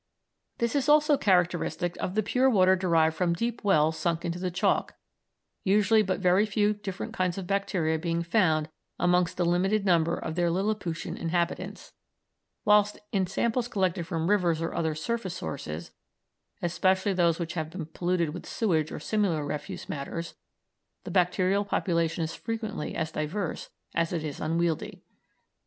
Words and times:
This 0.57 0.73
is 0.75 0.89
also 0.89 1.15
characteristic 1.15 1.95
of 1.97 2.15
the 2.15 2.23
pure 2.23 2.49
water 2.49 2.75
derived 2.75 3.15
from 3.15 3.35
deep 3.35 3.63
wells 3.63 3.99
sunk 3.99 4.25
into 4.25 4.39
the 4.39 4.49
chalk, 4.49 4.95
usually 5.63 6.01
but 6.01 6.19
very 6.19 6.47
few 6.47 6.73
different 6.73 7.13
kinds 7.13 7.37
of 7.37 7.45
bacteria 7.45 7.99
being 7.99 8.23
found 8.23 8.67
amongst 8.97 9.37
the 9.37 9.45
limited 9.45 9.85
number 9.85 10.17
of 10.17 10.33
their 10.33 10.49
Lilliputian 10.49 11.15
inhabitants, 11.17 11.93
whilst 12.65 12.97
in 13.11 13.27
samples 13.27 13.67
collected 13.67 14.07
from 14.07 14.27
rivers 14.27 14.59
or 14.59 14.73
other 14.73 14.95
surface 14.95 15.35
sources, 15.35 15.91
especially 16.63 17.13
those 17.13 17.37
which 17.37 17.53
have 17.53 17.69
been 17.69 17.85
polluted 17.85 18.31
with 18.33 18.47
sewage 18.47 18.91
or 18.91 18.99
similar 18.99 19.45
refuse 19.45 19.87
matters, 19.87 20.33
the 21.03 21.11
bacterial 21.11 21.63
population 21.63 22.23
is 22.23 22.33
frequently 22.33 22.95
as 22.95 23.11
diverse 23.11 23.69
as 23.93 24.11
it 24.11 24.23
is 24.23 24.39
unwieldy. 24.39 25.03